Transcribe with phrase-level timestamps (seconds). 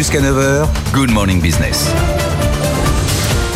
[0.00, 1.90] Jusqu'à 9h, Good Morning Business.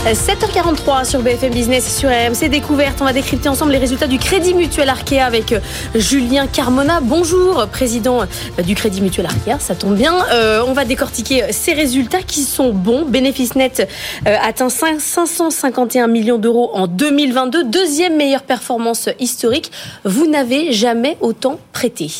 [0.04, 2.98] 7h43 sur BFM Business sur RMC Découverte.
[3.00, 5.60] On va décrypter ensemble les résultats du Crédit Mutuel Arkea avec euh,
[5.94, 7.00] Julien Carmona.
[7.00, 9.58] Bonjour, président euh, du Crédit Mutuel Arkea.
[9.58, 10.12] Ça tombe bien.
[10.34, 13.06] Euh, on va décortiquer ces résultats qui sont bons.
[13.06, 13.88] Bénéfice net
[14.26, 17.64] atteint 551 millions d'euros en 2022.
[17.64, 19.72] Deuxième meilleure performance historique.
[20.04, 22.12] Vous n'avez jamais autant prêté.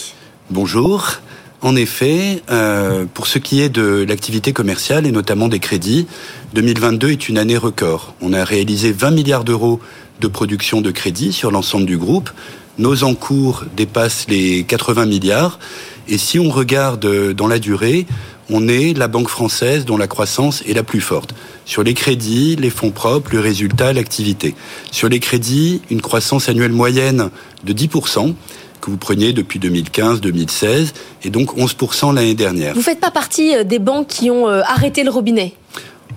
[0.49, 1.21] Bonjour.
[1.65, 6.07] En effet, euh, pour ce qui est de l'activité commerciale et notamment des crédits,
[6.53, 8.15] 2022 est une année record.
[8.21, 9.81] On a réalisé 20 milliards d'euros
[10.21, 12.29] de production de crédits sur l'ensemble du groupe.
[12.77, 15.59] Nos encours dépassent les 80 milliards.
[16.07, 18.05] Et si on regarde dans la durée,
[18.51, 21.35] on est la banque française dont la croissance est la plus forte.
[21.65, 24.55] Sur les crédits, les fonds propres, le résultat, l'activité.
[24.91, 27.31] Sur les crédits, une croissance annuelle moyenne
[27.65, 28.35] de 10%
[28.81, 32.75] que vous preniez depuis 2015, 2016, et donc 11% l'année dernière.
[32.75, 35.55] Vous ne faites pas partie euh, des banques qui ont euh, arrêté le robinet?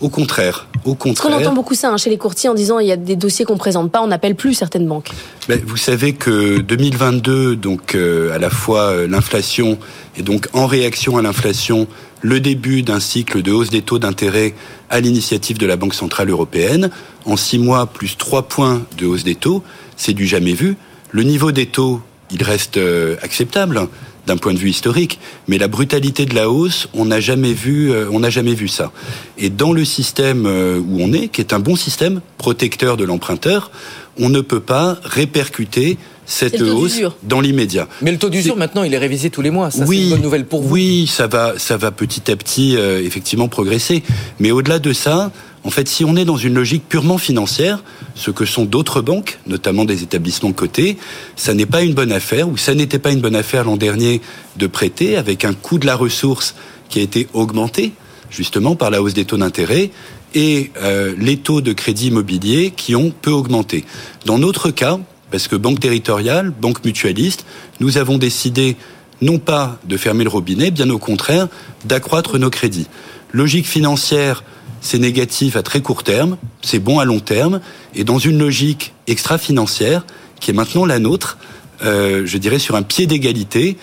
[0.02, 1.30] Au contraire, au contraire.
[1.30, 3.16] Parce qu'on entend beaucoup ça hein, chez les courtiers en disant il y a des
[3.16, 5.10] dossiers qu'on présente pas, on n'appelle plus certaines banques.
[5.48, 9.78] Ben, vous savez que 2022, donc euh, à la fois l'inflation
[10.18, 11.88] et donc en réaction à l'inflation,
[12.22, 14.54] le début d'un cycle de hausse des taux d'intérêt
[14.90, 16.90] à l'initiative de la Banque centrale européenne.
[17.26, 19.64] En six mois, plus trois points de hausse des taux,
[19.96, 20.78] c'est du jamais vu.
[21.12, 22.02] Le niveau des taux
[22.32, 23.88] il reste euh, acceptable
[24.28, 27.92] d'un point de vue historique, mais la brutalité de la hausse, on n'a jamais vu,
[27.92, 28.92] euh, on n'a jamais vu ça.
[29.38, 33.06] Et dans le système euh, où on est, qui est un bon système protecteur de
[33.06, 33.72] l'emprunteur,
[34.20, 37.88] on ne peut pas répercuter cette hausse dans l'immédiat.
[38.02, 39.72] Mais le taux d'usure maintenant, il est révisé tous les mois.
[39.72, 40.74] Ça, oui, c'est une bonne nouvelle pour vous.
[40.74, 44.04] Oui, ça va, ça va petit à petit effectivement progresser.
[44.42, 45.32] Mais au-delà de ça,
[45.64, 47.84] en fait, si on est dans une logique purement financière,
[48.16, 50.98] ce que sont d'autres banques, notamment des établissements cotés,
[51.36, 54.22] ça n'est pas une bonne affaire, ou ça n'était pas une bonne affaire l'an dernier
[54.56, 56.56] de prêter avec un coût de la ressource
[56.90, 57.92] qui a été augmenté,
[58.30, 59.92] justement, par la hausse des taux d'intérêt,
[60.36, 63.86] et euh, les taux de crédit immobilier qui ont peu augmenté.
[64.26, 65.00] Dans notre cas,
[65.32, 67.46] parce que banque territoriale, banque mutualiste,
[67.80, 68.78] nous avons décidé
[69.22, 71.48] non pas de fermer le robinet, bien au contraire,
[71.86, 72.88] d'accroître nos crédits.
[73.32, 74.44] Logique financière,
[74.82, 77.62] c'est négatif à très court terme, c'est bon à long terme,
[77.96, 80.06] et dans une logique extra-financière,
[80.40, 81.38] qui est maintenant la nôtre,
[81.84, 83.78] euh, je dirais sur un pied d'égalité.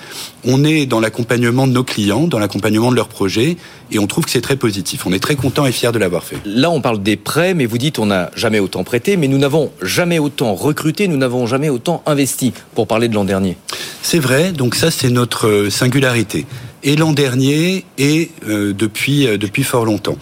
[0.45, 3.57] On est dans l'accompagnement de nos clients, dans l'accompagnement de leurs projets,
[3.93, 5.07] et on trouve que c'est très positif.
[5.07, 6.37] On est très content et fier de l'avoir fait.
[6.45, 9.39] Là, on parle des prêts, mais vous dites on n'a jamais autant prêté, mais nous
[9.39, 13.57] n'avons jamais autant recruté, nous n'avons jamais autant investi, pour parler de l'an dernier.
[14.03, 16.47] C'est vrai, donc ça c'est notre singularité
[16.85, 20.19] et l'an dernier et euh, depuis, euh, depuis fort longtemps.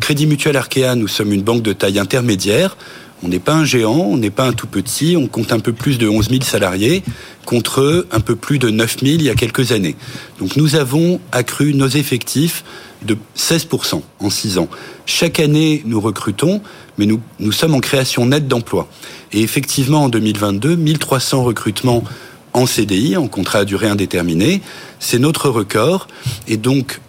[0.00, 2.76] Crédit Mutuel Arkea, nous sommes une banque de taille intermédiaire.
[3.22, 5.72] On n'est pas un géant, on n'est pas un tout petit, on compte un peu
[5.72, 7.02] plus de 11 000 salariés
[7.44, 9.96] contre un peu plus de 9 000 il y a quelques années.
[10.38, 12.64] Donc nous avons accru nos effectifs
[13.02, 14.68] de 16% en 6 ans.
[15.04, 16.62] Chaque année, nous recrutons,
[16.96, 18.88] mais nous, nous sommes en création nette d'emplois.
[19.32, 22.04] Et effectivement, en 2022, 1300 recrutements
[22.52, 24.62] en CDI, en contrat à durée indéterminée.
[24.98, 26.08] C'est notre record.
[26.46, 27.00] Et donc,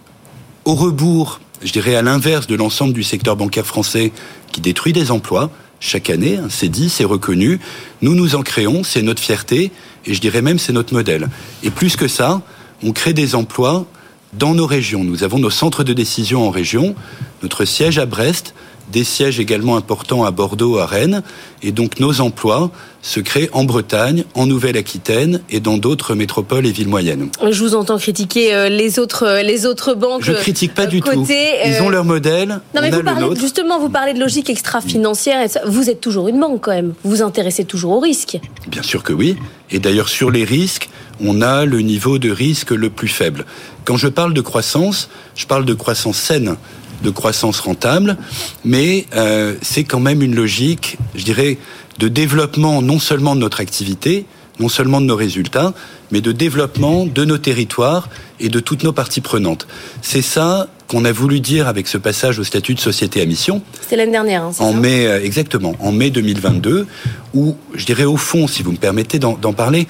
[0.64, 4.12] au rebours, je dirais à l'inverse de l'ensemble du secteur bancaire français
[4.52, 5.50] qui détruit des emplois,
[5.80, 7.58] chaque année, hein, c'est dit, c'est reconnu,
[8.02, 9.72] nous nous en créons, c'est notre fierté,
[10.04, 11.28] et je dirais même c'est notre modèle.
[11.62, 12.42] Et plus que ça,
[12.82, 13.86] on crée des emplois
[14.34, 15.02] dans nos régions.
[15.04, 16.94] Nous avons nos centres de décision en région,
[17.42, 18.54] notre siège à Brest,
[18.90, 21.22] des sièges également importants à Bordeaux, à Rennes,
[21.62, 22.70] et donc nos emplois
[23.02, 27.30] se créent en Bretagne, en Nouvelle-Aquitaine et dans d'autres métropoles et villes moyennes.
[27.50, 30.22] Je vous entends critiquer euh, les autres, euh, les autres banques.
[30.22, 31.26] Je critique pas du tout.
[31.28, 32.60] Ils ont leur modèle.
[32.74, 35.46] Non, mais vous parlez, justement, vous parlez de logique extra-financière.
[35.66, 36.92] Vous êtes toujours une banque quand même.
[37.04, 38.38] Vous vous intéressez toujours aux risques.
[38.68, 39.36] Bien sûr que oui.
[39.70, 40.90] Et d'ailleurs, sur les risques,
[41.22, 43.44] on a le niveau de risque le plus faible.
[43.84, 46.56] Quand je parle de croissance, je parle de croissance saine
[47.02, 48.16] de croissance rentable,
[48.64, 51.58] mais euh, c'est quand même une logique, je dirais,
[51.98, 54.26] de développement non seulement de notre activité,
[54.58, 55.72] non seulement de nos résultats,
[56.10, 58.08] mais de développement de nos territoires
[58.38, 59.66] et de toutes nos parties prenantes.
[60.02, 63.62] C'est ça qu'on a voulu dire avec ce passage au statut de société à mission.
[63.80, 64.42] C'était l'année dernière.
[64.42, 66.86] Hein, en mai, euh, exactement, en mai 2022,
[67.32, 69.86] où je dirais au fond, si vous me permettez d'en parler,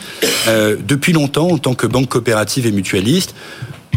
[0.49, 3.35] euh, depuis longtemps, en tant que banque coopérative et mutualiste,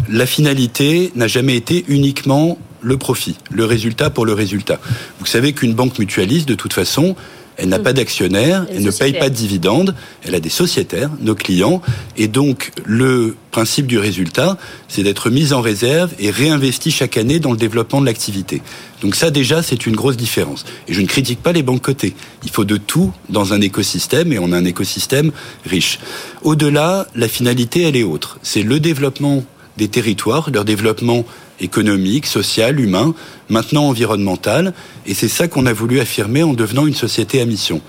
[0.08, 4.78] la finalité n'a jamais été uniquement le profit, le résultat pour le résultat.
[5.18, 7.16] Vous savez qu'une banque mutualiste, de toute façon,
[7.56, 7.82] elle n'a mm.
[7.82, 9.94] pas d'actionnaires, elle ne paye pas de dividendes,
[10.24, 11.82] elle a des sociétaires, nos clients,
[12.16, 14.58] et donc le principe du résultat,
[14.88, 18.62] c'est d'être mis en réserve et réinvesti chaque année dans le développement de l'activité.
[19.02, 20.64] Donc ça déjà, c'est une grosse différence.
[20.88, 22.14] Et je ne critique pas les banques cotées.
[22.42, 25.30] Il faut de tout dans un écosystème, et on a un écosystème
[25.64, 26.00] riche.
[26.42, 28.38] Au-delà, la finalité, elle est autre.
[28.42, 29.44] C'est le développement
[29.76, 31.24] des territoires, leur développement
[31.60, 33.14] économique, social, humain,
[33.48, 34.74] maintenant environnemental,
[35.06, 37.80] et c'est ça qu'on a voulu affirmer en devenant une société à mission.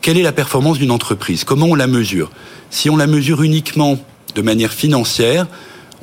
[0.00, 1.44] Quelle est la performance d'une entreprise?
[1.44, 2.30] Comment on la mesure?
[2.70, 3.98] Si on la mesure uniquement
[4.34, 5.46] de manière financière,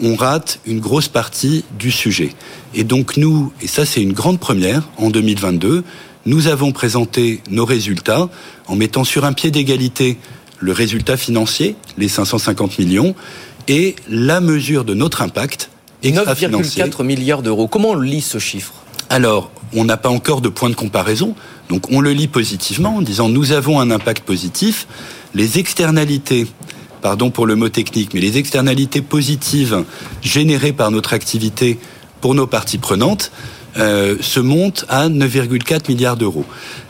[0.02, 2.34] on rate une grosse partie du sujet.
[2.74, 5.84] Et donc nous, et ça c'est une grande première en 2022,
[6.26, 8.30] nous avons présenté nos résultats
[8.68, 10.18] en mettant sur un pied d'égalité
[10.60, 13.16] le résultat financier, les 550 millions,
[13.68, 15.70] et la mesure de notre impact
[16.04, 17.68] 9,4 milliards d'euros.
[17.68, 18.74] Comment on lit ce chiffre?
[19.10, 21.36] Alors, on n'a pas encore de point de comparaison,
[21.70, 24.88] donc on le lit positivement en disant nous avons un impact positif.
[25.34, 26.48] Les externalités
[27.02, 29.84] pardon pour le mot technique, mais les externalités positives
[30.24, 31.78] générées par notre activité
[32.20, 33.32] pour nos parties prenantes
[33.78, 36.46] euh, se montent à 9,4 milliards d'euros.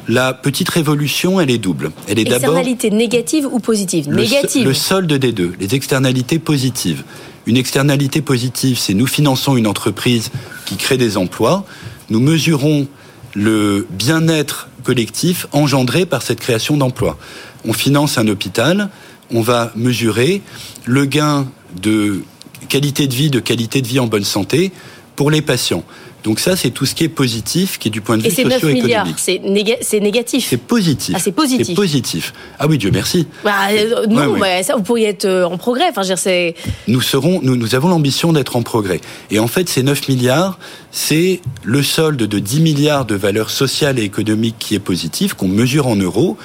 [0.07, 1.91] La petite révolution, elle est double.
[2.07, 4.09] Elle est d'abord externalité négative ou positive.
[4.09, 4.67] Négative.
[4.67, 7.03] Le solde des deux, les externalités positives.
[7.47, 10.29] Une externalité positive, c'est nous finançons une entreprise
[10.65, 11.65] qui crée des emplois.
[12.09, 12.87] Nous mesurons
[13.33, 17.17] le bien-être collectif engendré par cette création d'emplois.
[17.65, 18.89] On finance un hôpital,
[19.33, 20.41] on va mesurer
[20.85, 21.47] le gain
[21.81, 22.21] de
[22.69, 24.71] qualité de vie, de qualité de vie en bonne santé
[25.15, 25.83] pour les patients.
[26.25, 29.17] Donc ça, c'est tout ce qui est positif, qui est du point de vue socio-économique.
[29.19, 30.47] c'est négatif.
[30.49, 31.13] C'est positif.
[31.15, 31.67] Ah, c'est positif.
[31.67, 32.33] C'est positif.
[32.57, 33.27] Ah oui, Dieu merci.
[33.43, 35.85] Bah, euh, non, ça, vous pourriez être euh, en progrès.
[35.87, 36.55] Enfin, c'est.
[36.87, 39.01] Nous serons, nous, nous avons l'ambition d'être en progrès.
[39.29, 40.57] Et en fait, ces 9 milliards,
[40.89, 45.47] c'est le solde de 10 milliards de valeur sociale et économique qui est positif, qu'on
[45.47, 46.37] mesure en euros,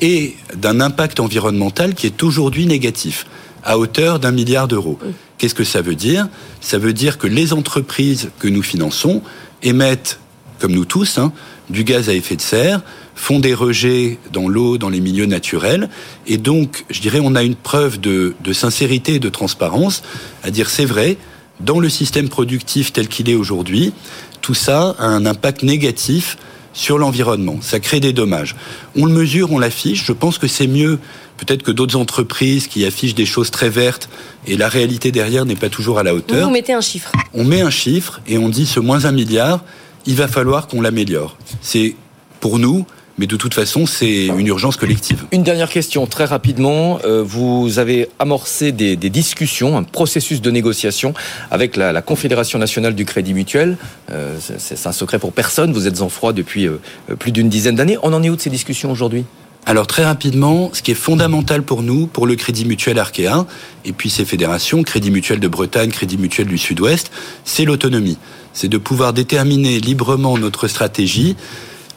[0.00, 3.24] et d'un impact environnemental qui est aujourd'hui négatif,
[3.62, 4.98] à hauteur d'un milliard d'euros.
[5.38, 6.28] Qu'est-ce que ça veut dire?
[6.60, 9.22] Ça veut dire que les entreprises que nous finançons
[9.62, 10.18] émettent,
[10.58, 11.32] comme nous tous, hein,
[11.70, 12.82] du gaz à effet de serre,
[13.14, 15.88] font des rejets dans l'eau, dans les milieux naturels,
[16.26, 20.02] et donc, je dirais, on a une preuve de, de sincérité et de transparence
[20.42, 21.16] à dire c'est vrai,
[21.60, 23.92] dans le système productif tel qu'il est aujourd'hui,
[24.40, 26.36] tout ça a un impact négatif
[26.72, 27.58] sur l'environnement.
[27.60, 28.54] Ça crée des dommages.
[28.96, 30.04] On le mesure, on l'affiche.
[30.04, 30.98] Je pense que c'est mieux
[31.36, 34.08] peut-être que d'autres entreprises qui affichent des choses très vertes
[34.46, 36.46] et la réalité derrière n'est pas toujours à la hauteur.
[36.46, 37.12] Vous, mettez un chiffre.
[37.34, 39.64] On met un chiffre et on dit ce moins un milliard,
[40.06, 41.36] il va falloir qu'on l'améliore.
[41.60, 41.94] C'est
[42.40, 42.86] pour nous
[43.18, 45.24] mais de toute façon, c'est une urgence collective.
[45.32, 47.00] Une dernière question, très rapidement.
[47.04, 51.14] Euh, vous avez amorcé des, discussions, un processus de négociation
[51.50, 53.76] avec la, Confédération nationale du crédit mutuel.
[54.10, 56.78] Euh, c'est un secret pour personne, vous êtes en froid depuis euh,
[57.18, 57.98] plus d'une dizaine d'années.
[58.02, 59.24] On en est où de ces discussions aujourd'hui?
[59.66, 63.44] Alors très rapidement, ce qui est fondamental pour nous, pour le Crédit Mutuel Arkea,
[63.84, 67.10] et puis ces fédérations, Crédit Mutuel de Bretagne, Crédit Mutuel du Sud-Ouest,
[67.44, 68.16] c'est l'autonomie.
[68.54, 71.36] C'est de pouvoir déterminer librement notre stratégie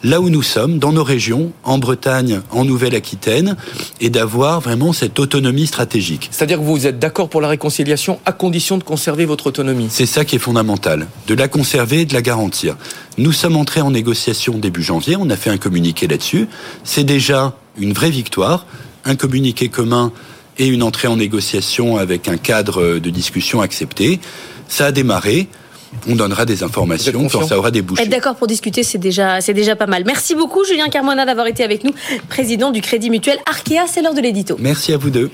[0.03, 3.55] là où nous sommes, dans nos régions, en Bretagne, en Nouvelle-Aquitaine,
[3.99, 6.29] et d'avoir vraiment cette autonomie stratégique.
[6.31, 10.05] C'est-à-dire que vous êtes d'accord pour la réconciliation à condition de conserver votre autonomie C'est
[10.05, 12.77] ça qui est fondamental, de la conserver et de la garantir.
[13.17, 16.47] Nous sommes entrés en négociation début janvier, on a fait un communiqué là-dessus.
[16.83, 18.65] C'est déjà une vraie victoire,
[19.05, 20.11] un communiqué commun
[20.57, 24.19] et une entrée en négociation avec un cadre de discussion accepté.
[24.67, 25.47] Ça a démarré
[26.07, 28.03] on donnera des informations quand ça aura débouché.
[28.03, 30.03] Être d'accord pour discuter, c'est déjà, c'est déjà pas mal.
[30.05, 31.91] Merci beaucoup, Julien Carmona, d'avoir été avec nous,
[32.29, 33.87] président du Crédit Mutuel Arkea.
[33.87, 34.55] C'est l'heure de l'édito.
[34.59, 35.29] Merci à vous deux.